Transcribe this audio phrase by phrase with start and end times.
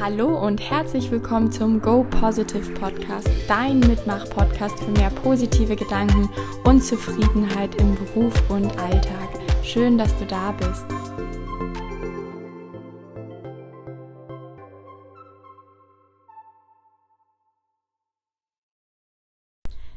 [0.00, 6.28] Hallo und herzlich willkommen zum Go Positive Podcast, dein Mitmach-Podcast für mehr positive Gedanken
[6.64, 9.28] und Zufriedenheit im Beruf und Alltag.
[9.62, 10.84] Schön, dass du da bist.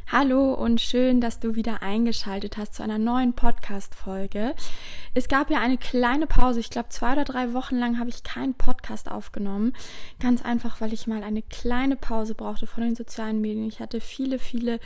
[0.09, 4.53] Hallo und schön, dass du wieder eingeschaltet hast zu einer neuen Podcast-Folge.
[5.13, 6.59] Es gab ja eine kleine Pause.
[6.59, 9.73] Ich glaube, zwei oder drei Wochen lang habe ich keinen Podcast aufgenommen.
[10.19, 13.67] Ganz einfach, weil ich mal eine kleine Pause brauchte von den sozialen Medien.
[13.67, 14.79] Ich hatte viele, viele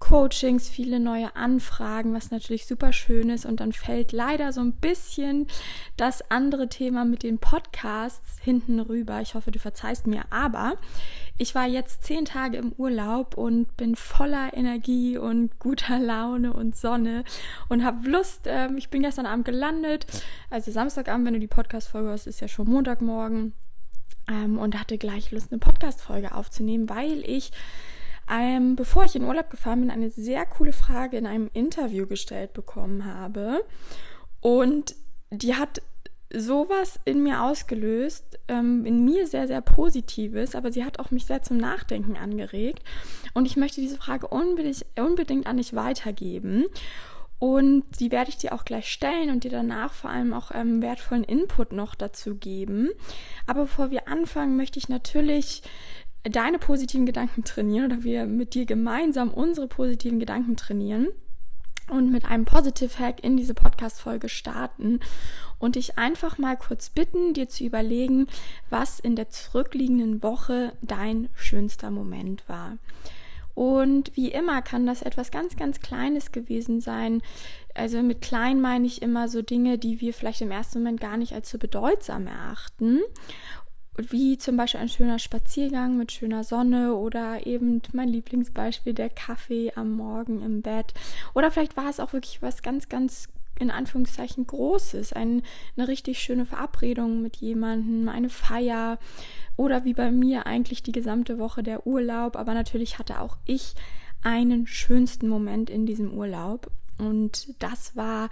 [0.00, 3.46] Coachings, viele neue Anfragen, was natürlich super schön ist.
[3.46, 5.46] Und dann fällt leider so ein bisschen
[5.96, 9.20] das andere Thema mit den Podcasts hinten rüber.
[9.20, 10.24] Ich hoffe, du verzeihst mir.
[10.30, 10.74] Aber
[11.38, 16.74] ich war jetzt zehn Tage im Urlaub und bin voller Energie und guter Laune und
[16.74, 17.22] Sonne
[17.68, 18.42] und habe Lust.
[18.46, 20.06] Ähm, ich bin gestern Abend gelandet.
[20.48, 23.52] Also Samstagabend, wenn du die Podcast-Folge hast, ist ja schon Montagmorgen.
[24.28, 27.52] Ähm, und hatte gleich Lust, eine Podcast-Folge aufzunehmen, weil ich
[28.30, 32.52] ähm, bevor ich in Urlaub gefahren bin, eine sehr coole Frage in einem Interview gestellt
[32.52, 33.64] bekommen habe.
[34.40, 34.94] Und
[35.30, 35.82] die hat
[36.32, 41.26] sowas in mir ausgelöst, ähm, in mir sehr, sehr Positives, aber sie hat auch mich
[41.26, 42.84] sehr zum Nachdenken angeregt.
[43.34, 46.66] Und ich möchte diese Frage unbedingt, unbedingt an dich weitergeben.
[47.40, 50.82] Und die werde ich dir auch gleich stellen und dir danach vor allem auch ähm,
[50.82, 52.90] wertvollen Input noch dazu geben.
[53.46, 55.62] Aber bevor wir anfangen, möchte ich natürlich
[56.24, 61.08] deine positiven Gedanken trainieren oder wir mit dir gemeinsam unsere positiven Gedanken trainieren
[61.90, 65.00] und mit einem Positive Hack in diese Podcast-Folge starten
[65.58, 68.26] und dich einfach mal kurz bitten, dir zu überlegen,
[68.68, 72.78] was in der zurückliegenden Woche dein schönster Moment war.
[73.54, 77.20] Und wie immer kann das etwas ganz, ganz Kleines gewesen sein.
[77.74, 81.16] Also mit klein meine ich immer so Dinge, die wir vielleicht im ersten Moment gar
[81.16, 83.00] nicht als so bedeutsam erachten
[83.96, 89.72] wie zum Beispiel ein schöner Spaziergang mit schöner Sonne oder eben mein Lieblingsbeispiel, der Kaffee
[89.74, 90.94] am Morgen im Bett.
[91.34, 93.28] Oder vielleicht war es auch wirklich was ganz, ganz
[93.58, 95.42] in Anführungszeichen Großes, ein,
[95.76, 98.98] eine richtig schöne Verabredung mit jemandem, eine Feier
[99.56, 102.36] oder wie bei mir eigentlich die gesamte Woche der Urlaub.
[102.36, 103.74] Aber natürlich hatte auch ich
[104.22, 106.70] einen schönsten Moment in diesem Urlaub.
[106.98, 108.30] Und das war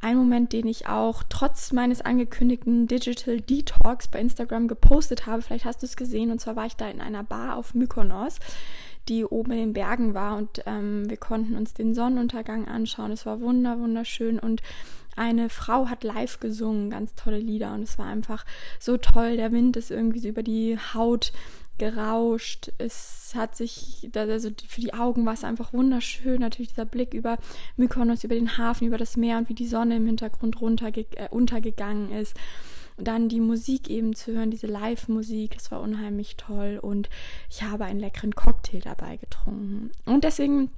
[0.00, 5.42] ein Moment, den ich auch trotz meines angekündigten Digital Detox bei Instagram gepostet habe.
[5.42, 6.30] Vielleicht hast du es gesehen.
[6.30, 8.36] Und zwar war ich da in einer Bar auf Mykonos,
[9.08, 10.36] die oben in den Bergen war.
[10.36, 13.12] Und ähm, wir konnten uns den Sonnenuntergang anschauen.
[13.12, 14.38] Es war wunder, wunderschön.
[14.38, 14.62] Und
[15.16, 17.74] eine Frau hat live gesungen, ganz tolle Lieder.
[17.74, 18.46] Und es war einfach
[18.78, 19.36] so toll.
[19.36, 21.32] Der Wind ist irgendwie so über die Haut
[21.80, 22.70] gerauscht.
[22.76, 26.40] Es hat sich, also für die Augen war es einfach wunderschön.
[26.40, 27.38] Natürlich dieser Blick über
[27.76, 31.28] Mykonos, über den Hafen, über das Meer und wie die Sonne im Hintergrund runterge äh,
[31.30, 32.36] untergegangen ist.
[32.98, 36.78] Und dann die Musik eben zu hören, diese Live-Musik, das war unheimlich toll.
[36.80, 37.08] Und
[37.48, 39.90] ich habe einen leckeren Cocktail dabei getrunken.
[40.04, 40.70] Und deswegen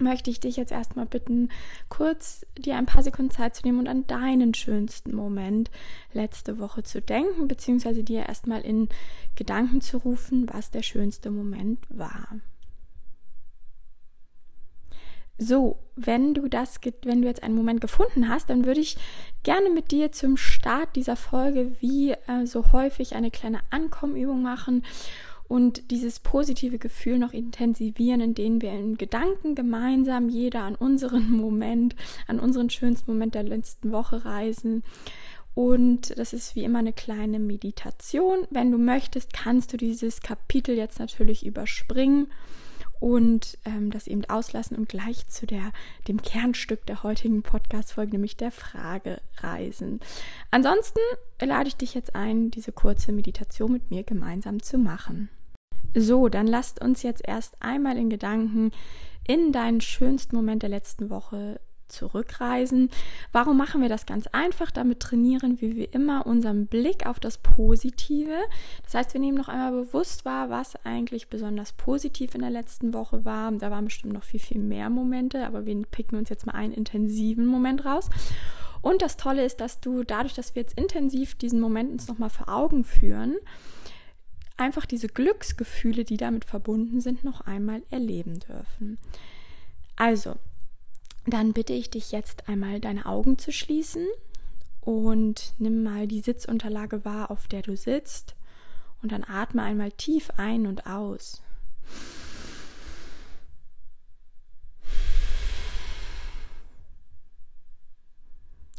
[0.00, 1.48] möchte ich dich jetzt erstmal bitten,
[1.88, 5.70] kurz dir ein paar Sekunden Zeit zu nehmen und an deinen schönsten Moment
[6.12, 8.88] letzte Woche zu denken, beziehungsweise dir erstmal in
[9.36, 12.40] Gedanken zu rufen, was der schönste Moment war.
[15.42, 18.98] So, wenn du das, wenn du jetzt einen Moment gefunden hast, dann würde ich
[19.42, 24.84] gerne mit dir zum Start dieser Folge wie äh, so häufig eine kleine Ankommenübung machen
[25.50, 31.96] und dieses positive Gefühl noch intensivieren, indem wir in Gedanken gemeinsam jeder an unseren Moment,
[32.28, 34.84] an unseren schönsten Moment der letzten Woche reisen.
[35.54, 38.46] Und das ist wie immer eine kleine Meditation.
[38.50, 42.28] Wenn du möchtest, kannst du dieses Kapitel jetzt natürlich überspringen
[43.00, 45.72] und ähm, das eben auslassen und gleich zu der,
[46.06, 49.98] dem Kernstück der heutigen Podcast-Folge, nämlich der Frage reisen.
[50.52, 51.00] Ansonsten
[51.40, 55.28] lade ich dich jetzt ein, diese kurze Meditation mit mir gemeinsam zu machen.
[55.94, 58.70] So, dann lasst uns jetzt erst einmal in Gedanken
[59.26, 62.88] in deinen schönsten Moment der letzten Woche zurückreisen.
[63.32, 64.70] Warum machen wir das ganz einfach?
[64.70, 68.36] Damit trainieren wir wie immer unseren Blick auf das Positive.
[68.84, 72.94] Das heißt, wir nehmen noch einmal bewusst wahr, was eigentlich besonders positiv in der letzten
[72.94, 73.50] Woche war.
[73.52, 76.72] Da waren bestimmt noch viel, viel mehr Momente, aber wir picken uns jetzt mal einen
[76.72, 78.08] intensiven Moment raus.
[78.82, 82.30] Und das Tolle ist, dass du dadurch, dass wir jetzt intensiv diesen Moment uns nochmal
[82.30, 83.36] vor Augen führen,
[84.60, 88.98] einfach diese Glücksgefühle, die damit verbunden sind, noch einmal erleben dürfen.
[89.96, 90.36] Also,
[91.26, 94.06] dann bitte ich dich jetzt einmal deine Augen zu schließen
[94.80, 98.34] und nimm mal die Sitzunterlage wahr, auf der du sitzt
[99.02, 101.42] und dann atme einmal tief ein und aus.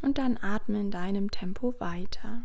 [0.01, 2.44] Und dann atme in deinem Tempo weiter.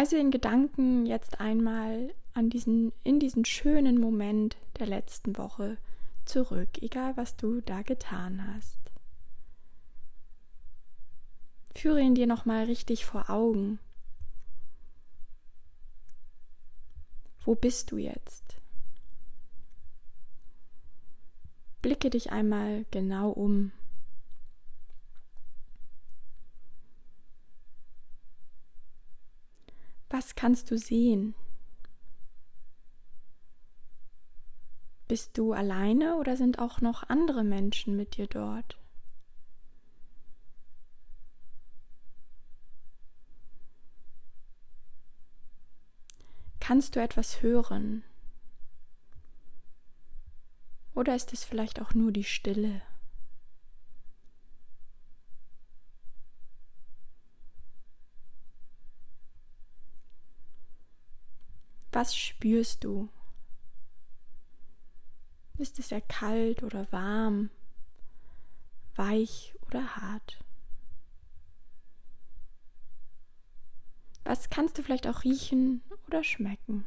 [0.00, 5.76] Reise in Gedanken jetzt einmal an diesen, in diesen schönen Moment der letzten Woche
[6.24, 8.78] zurück, egal was du da getan hast.
[11.74, 13.78] Führe ihn dir nochmal richtig vor Augen.
[17.44, 18.56] Wo bist du jetzt?
[21.82, 23.72] Blicke dich einmal genau um.
[30.12, 31.34] Was kannst du sehen?
[35.06, 38.78] Bist du alleine oder sind auch noch andere Menschen mit dir dort?
[46.58, 48.02] Kannst du etwas hören?
[50.94, 52.80] Oder ist es vielleicht auch nur die Stille?
[62.00, 63.10] Was spürst du?
[65.58, 67.50] Ist es sehr kalt oder warm,
[68.96, 70.42] weich oder hart?
[74.24, 76.86] Was kannst du vielleicht auch riechen oder schmecken?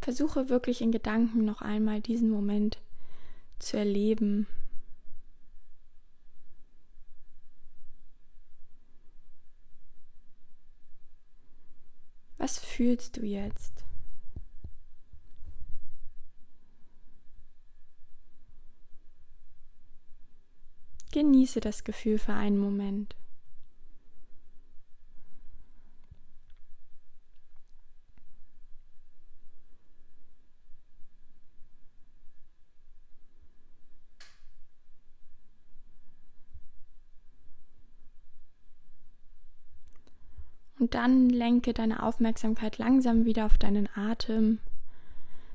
[0.00, 2.80] Versuche wirklich in Gedanken noch einmal diesen Moment
[3.58, 4.46] zu erleben
[12.46, 13.86] Was fühlst du jetzt?
[21.10, 23.16] Genieße das Gefühl für einen Moment.
[40.96, 44.60] Dann lenke deine Aufmerksamkeit langsam wieder auf deinen Atem.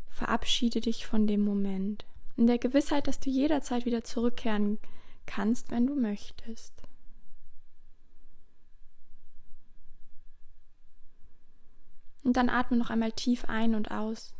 [0.07, 2.05] Verabschiede dich von dem Moment.
[2.37, 4.77] In der Gewissheit, dass du jederzeit wieder zurückkehren
[5.25, 6.73] kannst, wenn du möchtest.
[12.23, 14.35] Und dann atme noch einmal tief ein und aus.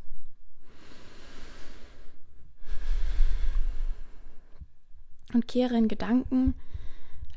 [5.33, 6.53] Und kehre in Gedanken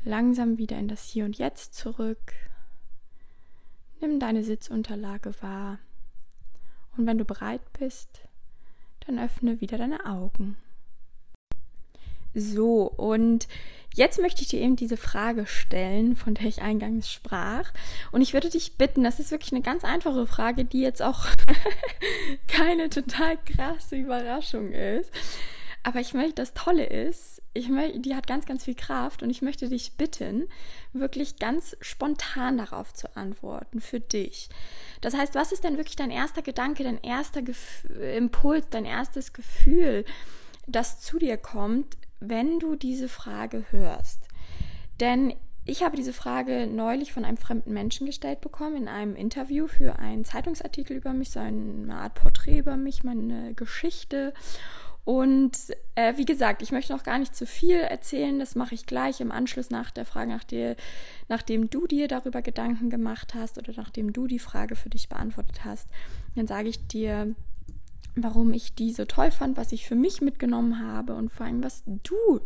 [0.03, 2.33] langsam wieder in das Hier und Jetzt zurück.
[4.01, 5.79] Nimm deine Sitzunterlage wahr.
[6.97, 8.21] Und wenn du bereit bist,
[9.05, 10.57] dann öffne wieder deine Augen.
[12.33, 13.47] So, und
[13.93, 17.71] jetzt möchte ich dir eben diese Frage stellen, von der ich eingangs sprach.
[18.11, 21.27] Und ich würde dich bitten, das ist wirklich eine ganz einfache Frage, die jetzt auch
[22.47, 25.11] keine total krasse Überraschung ist.
[25.85, 29.29] Aber ich möchte, das Tolle ist, ich möchte, die hat ganz, ganz viel Kraft und
[29.29, 30.45] ich möchte dich bitten,
[30.93, 34.49] wirklich ganz spontan darauf zu antworten für dich.
[35.01, 37.85] Das heißt, was ist denn wirklich dein erster Gedanke, dein erster Gef
[38.15, 40.05] Impuls, dein erstes Gefühl,
[40.65, 44.21] das zu dir kommt, wenn du diese Frage hörst?
[44.99, 45.35] Denn
[45.67, 49.99] ich habe diese Frage neulich von einem fremden Menschen gestellt bekommen in einem Interview für
[49.99, 54.33] einen Zeitungsartikel über mich, so eine Art Porträt über mich, meine Geschichte.
[55.05, 55.55] Und
[55.93, 58.39] äh, wie gesagt, ich möchte noch gar nicht zu viel erzählen.
[58.39, 60.75] Das mache ich gleich im Anschluss nach der Frage, nach dir,
[61.29, 65.63] nachdem du dir darüber Gedanken gemacht hast oder nachdem du die Frage für dich beantwortet
[65.63, 65.87] hast.
[66.35, 67.35] Dann sage ich dir,
[68.15, 71.63] warum ich die so toll fand, was ich für mich mitgenommen habe und vor allem,
[71.63, 72.41] was du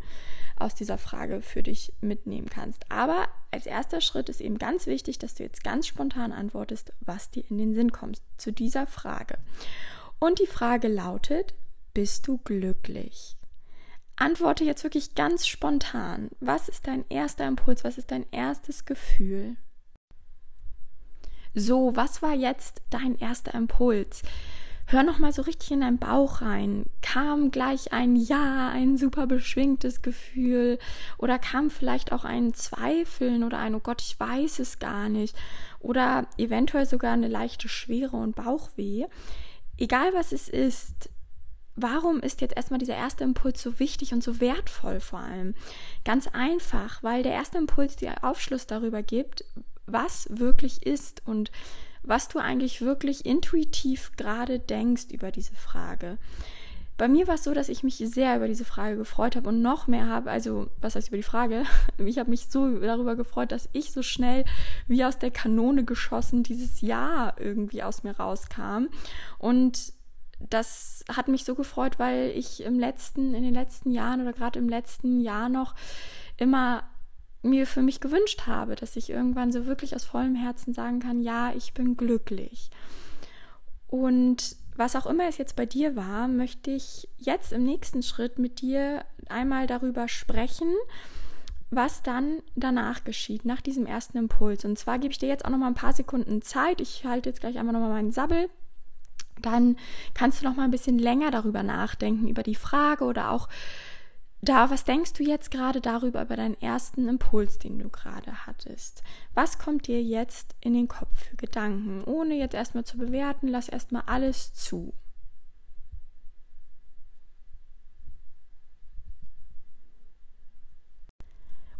[0.57, 2.91] aus dieser Frage für dich mitnehmen kannst.
[2.91, 7.29] Aber als erster Schritt ist eben ganz wichtig, dass du jetzt ganz spontan antwortest, was
[7.29, 9.37] dir in den Sinn kommt zu dieser Frage.
[10.19, 11.53] Und die Frage lautet,
[11.93, 13.35] bist du glücklich?
[14.15, 16.29] Antworte jetzt wirklich ganz spontan.
[16.39, 17.83] Was ist dein erster Impuls?
[17.83, 19.55] Was ist dein erstes Gefühl?
[21.53, 24.21] So, was war jetzt dein erster Impuls?
[24.91, 26.87] Hör noch mal so richtig in deinen Bauch rein.
[27.01, 30.79] Kam gleich ein Ja, ein super beschwingtes Gefühl
[31.19, 35.35] oder kam vielleicht auch ein Zweifeln oder ein Oh Gott, ich weiß es gar nicht
[35.79, 39.05] oder eventuell sogar eine leichte Schwere und Bauchweh.
[39.77, 41.09] Egal was es ist,
[41.81, 45.55] warum ist jetzt erstmal dieser erste Impuls so wichtig und so wertvoll vor allem?
[46.05, 49.43] Ganz einfach, weil der erste Impuls dir Aufschluss darüber gibt,
[49.85, 51.51] was wirklich ist und
[52.03, 56.17] was du eigentlich wirklich intuitiv gerade denkst über diese Frage.
[56.97, 59.61] Bei mir war es so, dass ich mich sehr über diese Frage gefreut habe und
[59.61, 61.63] noch mehr habe, also was heißt über die Frage?
[61.97, 64.43] Ich habe mich so darüber gefreut, dass ich so schnell
[64.87, 68.87] wie aus der Kanone geschossen dieses Jahr irgendwie aus mir rauskam
[69.37, 69.93] und
[70.39, 74.59] das hat mich so gefreut, weil ich im letzten, in den letzten Jahren oder gerade
[74.59, 75.75] im letzten Jahr noch
[76.37, 76.83] immer
[77.41, 81.21] mir für mich gewünscht habe, dass ich irgendwann so wirklich aus vollem Herzen sagen kann,
[81.21, 82.69] ja, ich bin glücklich.
[83.87, 88.39] Und was auch immer es jetzt bei dir war, möchte ich jetzt im nächsten Schritt
[88.39, 90.73] mit dir einmal darüber sprechen,
[91.69, 94.65] was dann danach geschieht, nach diesem ersten Impuls.
[94.65, 96.81] Und zwar gebe ich dir jetzt auch noch mal ein paar Sekunden Zeit.
[96.81, 98.49] Ich halte jetzt gleich einmal noch mal meinen Sabbel.
[99.41, 99.77] Dann
[100.13, 103.47] kannst du noch mal ein bisschen länger darüber nachdenken, über die Frage oder auch
[104.41, 109.03] da, was denkst du jetzt gerade darüber, über deinen ersten Impuls, den du gerade hattest?
[109.33, 112.03] Was kommt dir jetzt in den Kopf für Gedanken?
[112.05, 114.93] Ohne jetzt erstmal zu bewerten, lass erstmal alles zu.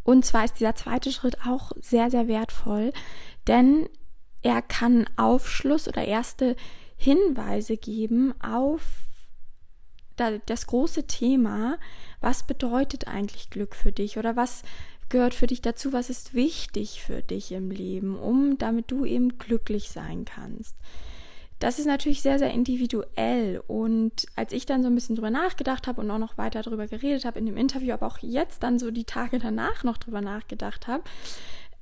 [0.04, 2.92] Und zwar ist dieser zweite Schritt auch sehr, sehr wertvoll,
[3.48, 3.88] denn
[4.42, 6.56] er kann Aufschluss oder erste
[7.00, 8.82] Hinweise geben auf
[10.46, 11.78] das große Thema,
[12.20, 14.64] was bedeutet eigentlich Glück für dich oder was
[15.08, 19.38] gehört für dich dazu, was ist wichtig für dich im Leben, um damit du eben
[19.38, 20.76] glücklich sein kannst.
[21.60, 23.64] Das ist natürlich sehr, sehr individuell.
[23.66, 26.88] Und als ich dann so ein bisschen drüber nachgedacht habe und auch noch weiter darüber
[26.88, 30.20] geredet habe in dem Interview, aber auch jetzt dann so die Tage danach noch drüber
[30.20, 31.04] nachgedacht habe,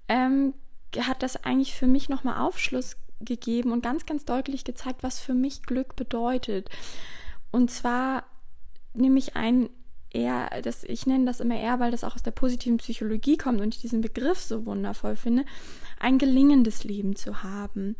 [0.07, 0.53] ähm,
[0.95, 5.33] hat das eigentlich für mich nochmal Aufschluss gegeben und ganz, ganz deutlich gezeigt, was für
[5.33, 6.69] mich Glück bedeutet.
[7.51, 8.23] Und zwar
[8.93, 9.69] nehme ich ein
[10.11, 13.61] eher, das, ich nenne das immer eher, weil das auch aus der positiven Psychologie kommt
[13.61, 15.45] und ich diesen Begriff so wundervoll finde,
[15.99, 17.95] ein gelingendes Leben zu haben.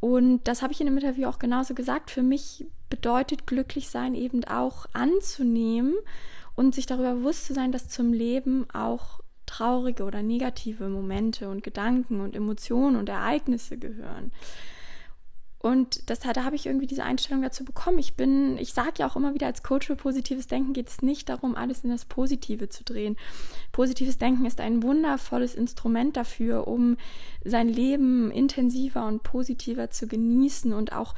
[0.00, 2.10] Und das habe ich in dem Interview auch genauso gesagt.
[2.10, 5.94] Für mich bedeutet glücklich sein eben auch anzunehmen
[6.54, 9.19] und sich darüber bewusst zu sein, dass zum Leben auch
[9.50, 14.30] traurige oder negative Momente und Gedanken und Emotionen und Ereignisse gehören.
[15.62, 17.98] Und das, da habe ich irgendwie diese Einstellung dazu bekommen.
[17.98, 21.02] Ich bin, ich sage ja auch immer wieder, als Coach für positives Denken geht es
[21.02, 23.16] nicht darum, alles in das Positive zu drehen.
[23.70, 26.96] Positives Denken ist ein wundervolles Instrument dafür, um
[27.44, 31.14] sein Leben intensiver und positiver zu genießen und auch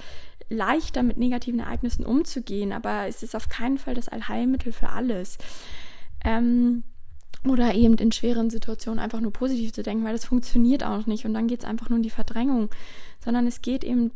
[0.49, 2.73] leichter mit negativen Ereignissen umzugehen.
[2.73, 5.39] Aber es ist auf keinen Fall das Allheilmittel für alles.
[6.25, 6.83] Ähm,
[7.47, 11.25] oder eben in schweren Situationen einfach nur positiv zu denken, weil das funktioniert auch nicht
[11.25, 12.71] und dann geht es einfach nur in die Verdrängung,
[13.25, 14.13] sondern es geht eben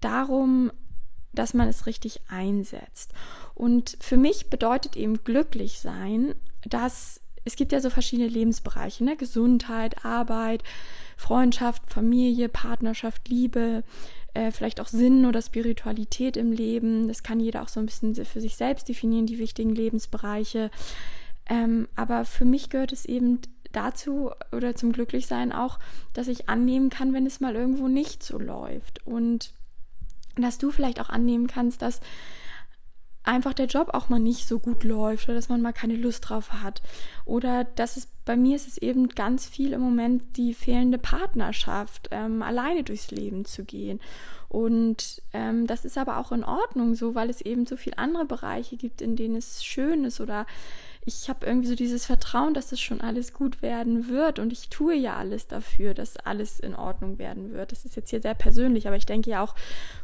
[0.00, 0.72] darum,
[1.32, 3.12] dass man es richtig einsetzt.
[3.54, 9.16] Und für mich bedeutet eben glücklich sein, dass es gibt ja so verschiedene Lebensbereiche, ne?
[9.16, 10.62] Gesundheit, Arbeit,
[11.16, 13.84] Freundschaft, Familie, Partnerschaft, Liebe,
[14.32, 17.06] äh, vielleicht auch Sinn oder Spiritualität im Leben.
[17.06, 20.70] Das kann jeder auch so ein bisschen für sich selbst definieren, die wichtigen Lebensbereiche.
[21.48, 23.40] Ähm, aber für mich gehört es eben
[23.72, 25.78] dazu oder zum Glücklichsein auch,
[26.12, 29.06] dass ich annehmen kann, wenn es mal irgendwo nicht so läuft.
[29.06, 29.52] Und
[30.36, 32.00] dass du vielleicht auch annehmen kannst, dass
[33.24, 36.28] einfach der Job auch mal nicht so gut läuft oder dass man mal keine Lust
[36.28, 36.82] drauf hat.
[37.24, 42.08] Oder dass es bei mir ist es eben ganz viel im Moment die fehlende Partnerschaft,
[42.10, 44.00] ähm, alleine durchs Leben zu gehen.
[44.48, 48.24] Und ähm, das ist aber auch in Ordnung so, weil es eben so viele andere
[48.24, 50.46] Bereiche gibt, in denen es schön ist oder
[51.06, 54.70] ich habe irgendwie so dieses Vertrauen, dass es schon alles gut werden wird und ich
[54.70, 57.72] tue ja alles dafür, dass alles in Ordnung werden wird.
[57.72, 59.54] Das ist jetzt hier sehr persönlich, aber ich denke ja auch,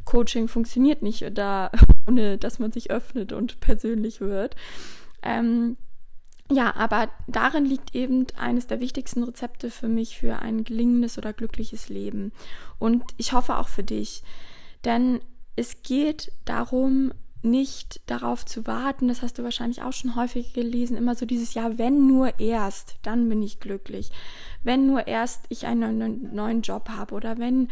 [0.05, 1.71] Coaching funktioniert nicht da,
[2.07, 4.57] ohne dass man sich öffnet und persönlich wird.
[5.23, 5.77] Ähm,
[6.51, 11.33] ja, aber darin liegt eben eines der wichtigsten Rezepte für mich für ein gelingendes oder
[11.33, 12.33] glückliches Leben.
[12.79, 14.23] Und ich hoffe auch für dich.
[14.85, 15.21] Denn
[15.57, 20.97] es geht darum, nicht darauf zu warten, das hast du wahrscheinlich auch schon häufig gelesen,
[20.97, 24.11] immer so dieses Jahr, wenn nur erst, dann bin ich glücklich.
[24.63, 27.69] Wenn nur erst ich einen neuen Job habe oder wenn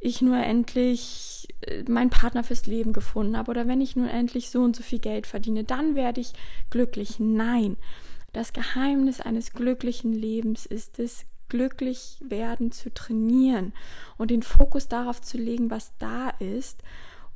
[0.00, 4.50] ich nur endlich äh, meinen Partner fürs Leben gefunden habe oder wenn ich nur endlich
[4.50, 6.32] so und so viel Geld verdiene, dann werde ich
[6.70, 7.20] glücklich.
[7.20, 7.76] Nein,
[8.32, 13.74] das Geheimnis eines glücklichen Lebens ist es, glücklich werden zu trainieren
[14.16, 16.82] und den Fokus darauf zu legen, was da ist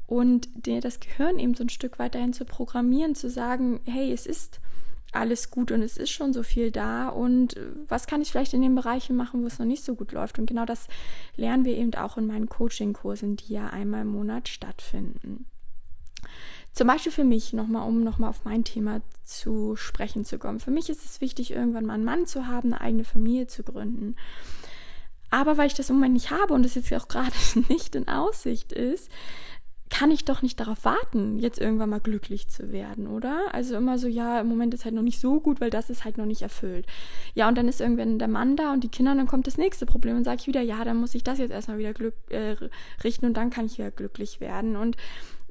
[0.06, 4.60] und das Gehirn eben so ein Stück weiterhin zu programmieren, zu sagen, hey, es ist
[5.12, 7.56] alles gut und es ist schon so viel da und
[7.88, 10.38] was kann ich vielleicht in den Bereichen machen, wo es noch nicht so gut läuft.
[10.38, 10.88] Und genau das
[11.36, 15.46] lernen wir eben auch in meinen Coaching-Kursen, die ja einmal im Monat stattfinden.
[16.72, 20.60] Zum Beispiel für mich nochmal, um nochmal auf mein Thema zu sprechen zu kommen.
[20.60, 23.62] Für mich ist es wichtig, irgendwann mal einen Mann zu haben, eine eigene Familie zu
[23.62, 24.14] gründen.
[25.30, 27.32] Aber weil ich das im Moment nicht habe und es jetzt auch gerade
[27.68, 29.10] nicht in Aussicht ist,
[29.88, 33.54] kann ich doch nicht darauf warten, jetzt irgendwann mal glücklich zu werden, oder?
[33.54, 36.04] Also immer so, ja, im Moment ist halt noch nicht so gut, weil das ist
[36.04, 36.86] halt noch nicht erfüllt.
[37.34, 39.58] Ja, und dann ist irgendwann der Mann da und die Kinder, und dann kommt das
[39.58, 42.14] nächste Problem und sage ich wieder, ja, dann muss ich das jetzt erstmal wieder glück,
[42.30, 42.56] äh,
[43.04, 44.76] richten und dann kann ich wieder glücklich werden.
[44.76, 44.96] Und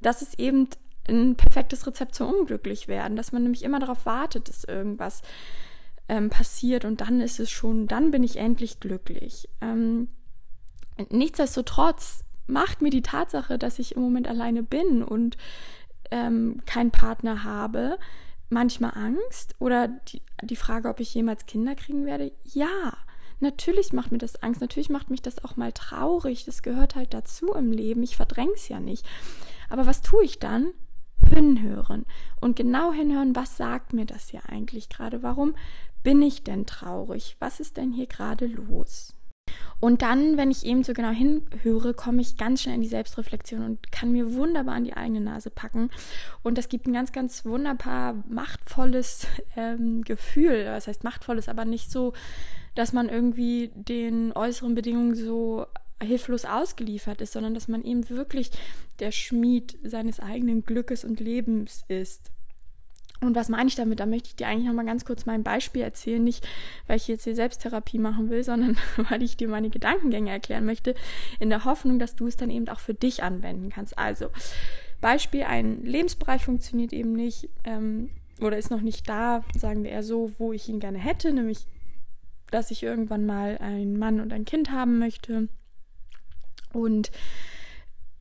[0.01, 0.68] das ist eben
[1.08, 5.22] ein perfektes Rezept zum Unglücklich werden, dass man nämlich immer darauf wartet, dass irgendwas
[6.10, 9.48] ähm, passiert und dann ist es schon, dann bin ich endlich glücklich.
[9.62, 10.10] Ähm,
[11.10, 15.38] nichtsdestotrotz macht mir die Tatsache, dass ich im Moment alleine bin und
[16.12, 17.98] ähm, keinen Partner habe,
[18.50, 22.32] manchmal Angst oder die, die Frage, ob ich jemals Kinder kriegen werde?
[22.44, 22.98] Ja,
[23.40, 27.14] natürlich macht mir das Angst, natürlich macht mich das auch mal traurig, das gehört halt
[27.14, 29.06] dazu im Leben, ich verdränge es ja nicht.
[29.70, 30.72] Aber was tue ich dann?
[31.34, 32.06] Hinhören
[32.40, 35.24] und genau hinhören, was sagt mir das hier eigentlich gerade?
[35.24, 35.56] Warum
[36.04, 37.36] bin ich denn traurig?
[37.40, 39.14] Was ist denn hier gerade los?
[39.80, 43.64] Und dann, wenn ich eben so genau hinhöre, komme ich ganz schnell in die Selbstreflexion
[43.64, 45.90] und kann mir wunderbar an die eigene Nase packen.
[46.44, 50.66] Und das gibt ein ganz, ganz wunderbar machtvolles ähm, Gefühl.
[50.66, 52.14] Das heißt machtvolles, aber nicht so,
[52.74, 55.66] dass man irgendwie den äußeren Bedingungen so
[56.02, 58.52] hilflos ausgeliefert ist, sondern dass man eben wirklich
[59.00, 62.32] der Schmied seines eigenen Glückes und Lebens ist.
[63.22, 64.00] Und was meine ich damit?
[64.00, 66.24] Da möchte ich dir eigentlich nochmal ganz kurz mein Beispiel erzählen.
[66.24, 66.48] Nicht,
[66.88, 68.77] weil ich jetzt hier Selbsttherapie machen will, sondern
[69.10, 70.95] weil ich dir meine Gedankengänge erklären möchte,
[71.39, 73.98] in der Hoffnung, dass du es dann eben auch für dich anwenden kannst.
[73.98, 74.29] Also,
[75.01, 78.10] Beispiel, ein Lebensbereich funktioniert eben nicht ähm,
[78.41, 81.67] oder ist noch nicht da, sagen wir eher so, wo ich ihn gerne hätte, nämlich,
[82.51, 85.48] dass ich irgendwann mal einen Mann und ein Kind haben möchte.
[86.74, 87.12] Und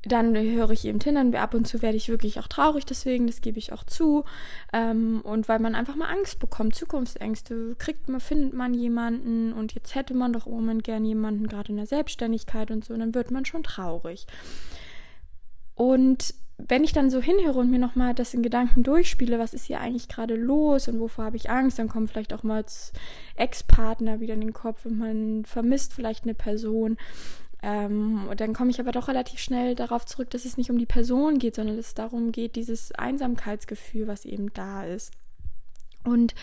[0.07, 3.27] dann höre ich eben hin, dann ab und zu werde ich wirklich auch traurig deswegen,
[3.27, 4.25] das gebe ich auch zu.
[4.73, 9.75] Ähm, und weil man einfach mal Angst bekommt, Zukunftsängste, kriegt man, findet man jemanden und
[9.75, 13.01] jetzt hätte man doch im Moment gern jemanden, gerade in der Selbstständigkeit und so, und
[13.01, 14.27] dann wird man schon traurig.
[15.75, 19.67] Und wenn ich dann so hinhöre und mir nochmal das in Gedanken durchspiele, was ist
[19.67, 22.65] hier eigentlich gerade los und wovor habe ich Angst, dann kommt vielleicht auch mal
[23.37, 26.97] Ex-Partner wieder in den Kopf und man vermisst vielleicht eine Person.
[27.67, 30.77] Ähm, und dann komme ich aber doch relativ schnell darauf zurück, dass es nicht um
[30.77, 35.13] die Person geht, sondern dass es darum geht, dieses Einsamkeitsgefühl, was eben da ist.
[36.05, 36.35] Und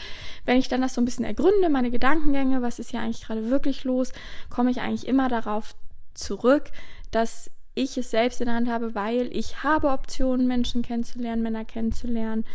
[0.45, 3.51] wenn ich dann das so ein bisschen ergründe, meine Gedankengänge, was ist hier eigentlich gerade
[3.51, 4.13] wirklich los,
[4.49, 5.75] komme ich eigentlich immer darauf
[6.15, 6.71] zurück,
[7.11, 11.65] dass ich es selbst in der Hand habe, weil ich habe Optionen, Menschen kennenzulernen, Männer
[11.65, 12.45] kennenzulernen,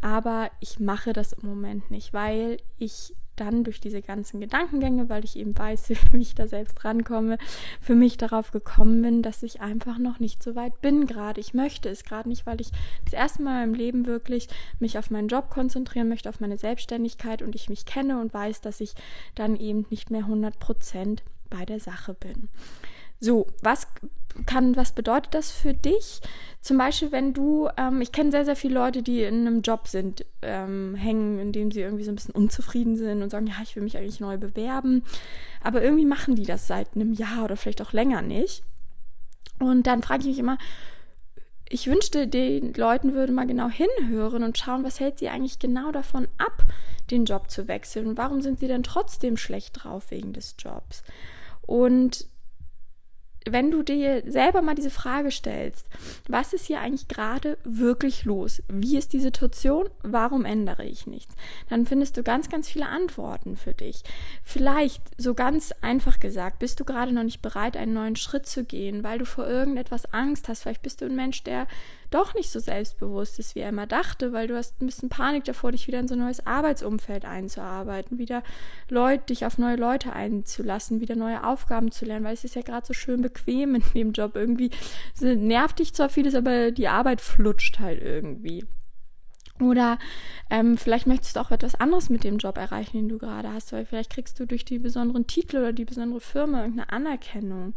[0.00, 5.24] aber ich mache das im Moment nicht, weil ich dann durch diese ganzen Gedankengänge, weil
[5.24, 7.38] ich eben weiß, wie ich da selbst rankomme,
[7.80, 11.40] für mich darauf gekommen bin, dass ich einfach noch nicht so weit bin gerade.
[11.40, 12.70] Ich möchte es gerade nicht, weil ich
[13.04, 17.42] das erste Mal im Leben wirklich mich auf meinen Job konzentrieren möchte, auf meine Selbstständigkeit
[17.42, 18.94] und ich mich kenne und weiß, dass ich
[19.34, 22.48] dann eben nicht mehr 100 Prozent bei der Sache bin.
[23.22, 23.86] So, was
[24.46, 26.20] kann, was bedeutet das für dich?
[26.60, 29.86] Zum Beispiel, wenn du, ähm, ich kenne sehr, sehr viele Leute, die in einem Job
[29.86, 33.54] sind, ähm, hängen, in dem sie irgendwie so ein bisschen unzufrieden sind und sagen, ja,
[33.62, 35.04] ich will mich eigentlich neu bewerben.
[35.62, 38.64] Aber irgendwie machen die das seit einem Jahr oder vielleicht auch länger nicht.
[39.60, 40.58] Und dann frage ich mich immer,
[41.68, 45.92] ich wünschte, den Leuten würde mal genau hinhören und schauen, was hält sie eigentlich genau
[45.92, 46.64] davon ab,
[47.12, 51.04] den Job zu wechseln und warum sind sie denn trotzdem schlecht drauf wegen des Jobs.
[51.62, 52.26] Und
[53.48, 55.86] wenn du dir selber mal diese Frage stellst,
[56.28, 58.62] was ist hier eigentlich gerade wirklich los?
[58.68, 59.88] Wie ist die Situation?
[60.02, 61.34] Warum ändere ich nichts?
[61.68, 64.02] Dann findest du ganz, ganz viele Antworten für dich.
[64.42, 68.64] Vielleicht so ganz einfach gesagt, bist du gerade noch nicht bereit, einen neuen Schritt zu
[68.64, 70.62] gehen, weil du vor irgendetwas Angst hast.
[70.62, 71.66] Vielleicht bist du ein Mensch, der
[72.12, 75.44] doch nicht so selbstbewusst ist, wie er immer dachte, weil du hast ein bisschen Panik
[75.44, 78.42] davor, dich wieder in so ein neues Arbeitsumfeld einzuarbeiten, wieder
[78.88, 82.62] Leute, dich auf neue Leute einzulassen, wieder neue Aufgaben zu lernen, weil es ist ja
[82.62, 84.36] gerade so schön bequem in dem Job.
[84.36, 84.70] Irgendwie
[85.20, 88.64] nervt dich zwar vieles, aber die Arbeit flutscht halt irgendwie.
[89.60, 89.98] Oder
[90.50, 93.72] ähm, vielleicht möchtest du auch etwas anderes mit dem Job erreichen, den du gerade hast,
[93.72, 97.74] weil vielleicht kriegst du durch die besonderen Titel oder die besondere Firma irgendeine Anerkennung.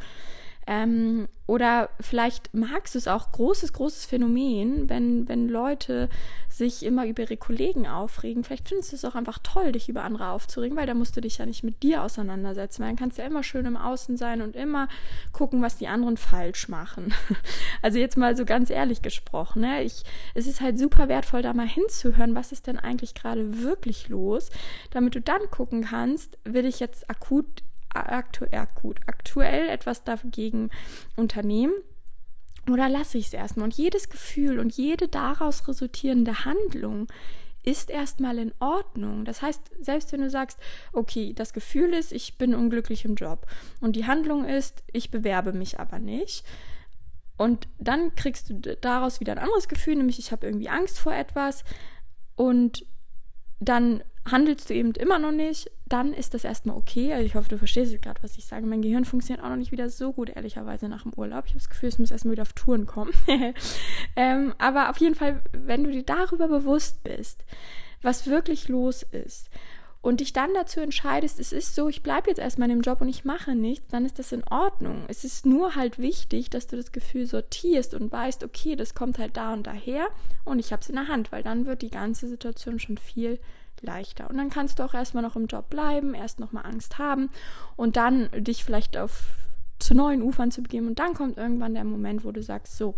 [0.67, 6.09] Ähm, oder vielleicht magst du es auch, großes, großes Phänomen, wenn, wenn Leute
[6.49, 8.43] sich immer über ihre Kollegen aufregen.
[8.43, 11.21] Vielleicht findest du es auch einfach toll, dich über andere aufzuregen, weil da musst du
[11.21, 12.81] dich ja nicht mit dir auseinandersetzen.
[12.81, 14.87] Weil dann kannst du ja immer schön im Außen sein und immer
[15.33, 17.13] gucken, was die anderen falsch machen.
[17.81, 19.61] Also jetzt mal so ganz ehrlich gesprochen.
[19.61, 19.83] Ne?
[19.83, 24.09] Ich, es ist halt super wertvoll, da mal hinzuhören, was ist denn eigentlich gerade wirklich
[24.09, 24.49] los,
[24.89, 27.63] damit du dann gucken kannst, will ich jetzt akut
[27.95, 30.69] aktuell, gut, aktuell etwas dagegen
[31.15, 31.73] unternehmen
[32.69, 33.65] oder lasse ich es erstmal?
[33.65, 37.07] Und jedes Gefühl und jede daraus resultierende Handlung
[37.63, 39.25] ist erstmal in Ordnung.
[39.25, 40.59] Das heißt, selbst wenn du sagst,
[40.93, 43.47] okay, das Gefühl ist, ich bin unglücklich im Job
[43.81, 46.45] und die Handlung ist, ich bewerbe mich aber nicht.
[47.37, 51.13] Und dann kriegst du daraus wieder ein anderes Gefühl, nämlich ich habe irgendwie Angst vor
[51.13, 51.63] etwas
[52.35, 52.85] und
[53.59, 57.13] dann handelst du eben immer noch nicht, dann ist das erstmal okay.
[57.13, 58.65] Also ich hoffe, du verstehst gerade, was ich sage.
[58.65, 61.45] Mein Gehirn funktioniert auch noch nicht wieder so gut, ehrlicherweise, nach dem Urlaub.
[61.45, 63.13] Ich habe das Gefühl, es muss erstmal wieder auf Touren kommen.
[64.15, 67.45] ähm, aber auf jeden Fall, wenn du dir darüber bewusst bist,
[68.01, 69.49] was wirklich los ist
[70.05, 73.01] und dich dann dazu entscheidest, es ist so, ich bleibe jetzt erstmal in dem Job
[73.01, 75.03] und ich mache nichts, dann ist das in Ordnung.
[75.07, 79.17] Es ist nur halt wichtig, dass du das Gefühl sortierst und weißt, okay, das kommt
[79.17, 80.05] halt da und daher
[80.43, 83.39] und ich habe es in der Hand, weil dann wird die ganze Situation schon viel
[83.81, 84.29] leichter.
[84.29, 87.31] Und dann kannst du auch erstmal noch im Job bleiben, erst nochmal Angst haben
[87.75, 89.23] und dann dich vielleicht auf
[89.79, 90.85] zu neuen Ufern zu begeben.
[90.85, 92.93] Und dann kommt irgendwann der Moment, wo du sagst, so,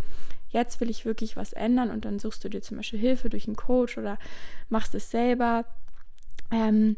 [0.50, 3.46] jetzt will ich wirklich was ändern und dann suchst du dir zum Beispiel Hilfe durch
[3.46, 4.18] einen Coach oder
[4.68, 5.64] machst es selber
[6.50, 6.96] ähm,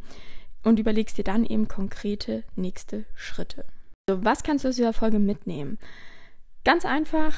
[0.62, 3.64] und überlegst dir dann eben konkrete nächste Schritte.
[4.08, 5.78] So, was kannst du aus dieser Folge mitnehmen?
[6.64, 7.34] Ganz einfach,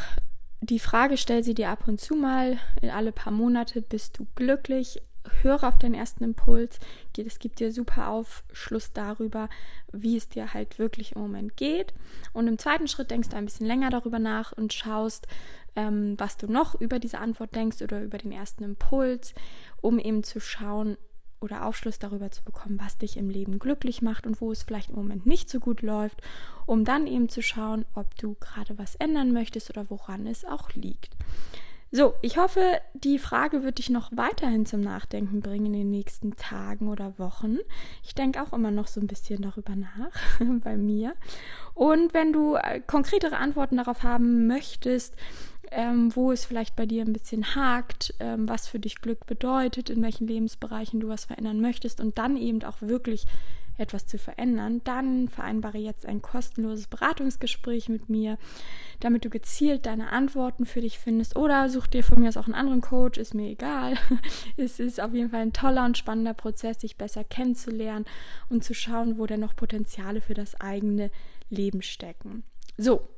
[0.61, 2.59] die Frage stell sie dir ab und zu mal,
[2.93, 5.03] alle paar Monate, bist du glücklich?
[5.43, 6.81] Höre auf deinen ersten Impuls.
[7.17, 9.49] Es gibt dir super Aufschluss darüber,
[9.93, 11.95] wie es dir halt wirklich im Moment geht.
[12.33, 15.29] Und im zweiten Schritt denkst du ein bisschen länger darüber nach und schaust,
[15.77, 19.35] ähm, was du noch über diese Antwort denkst oder über den ersten Impuls,
[19.81, 20.97] um eben zu schauen,
[21.43, 24.91] oder Aufschluss darüber zu bekommen, was dich im Leben glücklich macht und wo es vielleicht
[24.91, 26.23] im Moment nicht so gut läuft,
[26.67, 30.71] um dann eben zu schauen, ob du gerade was ändern möchtest oder woran es auch
[30.75, 31.17] liegt.
[31.95, 36.37] So, ich hoffe, die Frage wird dich noch weiterhin zum Nachdenken bringen in den nächsten
[36.37, 37.59] Tagen oder Wochen.
[38.03, 41.15] Ich denke auch immer noch so ein bisschen darüber nach bei mir.
[41.75, 45.17] Und wenn du äh, konkretere Antworten darauf haben möchtest,
[45.75, 49.91] ähm, wo es vielleicht bei dir ein bisschen hakt, ähm, was für dich Glück bedeutet,
[49.91, 53.27] in welchen Lebensbereichen du was verändern möchtest und dann eben auch wirklich
[53.79, 58.39] etwas zu verändern, dann vereinbare jetzt ein kostenloses Beratungsgespräch mit mir,
[59.01, 62.47] damit du gezielt deine Antworten für dich findest oder such dir von mir aus auch
[62.47, 63.95] einen anderen Coach, ist mir egal.
[64.57, 68.05] es ist auf jeden Fall ein toller und spannender Prozess, sich besser kennenzulernen
[68.49, 71.11] und zu schauen, wo denn noch Potenziale für das eigene
[71.51, 72.45] Leben stecken.
[72.79, 73.09] So,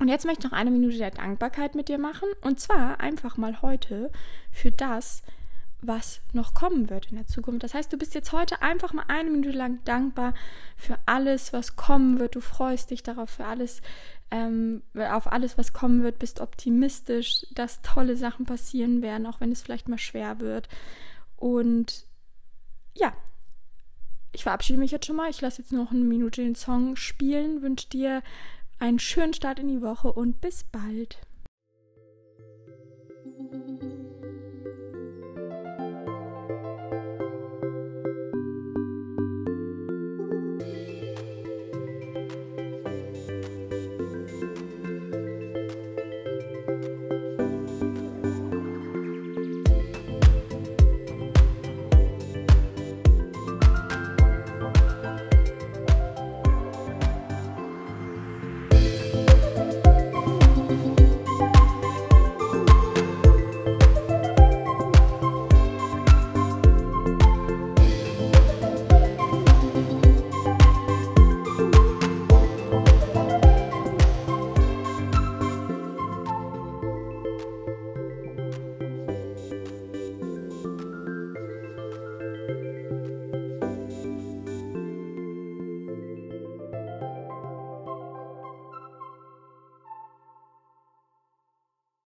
[0.00, 2.28] und jetzt möchte ich noch eine Minute der Dankbarkeit mit dir machen.
[2.40, 4.10] Und zwar einfach mal heute
[4.50, 5.22] für das,
[5.82, 7.62] was noch kommen wird in der Zukunft.
[7.62, 10.34] Das heißt, du bist jetzt heute einfach mal eine Minute lang dankbar
[10.76, 12.34] für alles, was kommen wird.
[12.34, 13.82] Du freust dich darauf, für alles,
[14.30, 19.52] ähm, auf alles, was kommen wird, bist optimistisch, dass tolle Sachen passieren werden, auch wenn
[19.52, 20.68] es vielleicht mal schwer wird.
[21.36, 22.06] Und
[22.94, 23.12] ja,
[24.32, 25.30] ich verabschiede mich jetzt schon mal.
[25.30, 27.62] Ich lasse jetzt noch eine Minute den Song spielen.
[27.62, 28.22] Wünsche dir
[28.84, 31.16] einen schönen Start in die Woche und bis bald.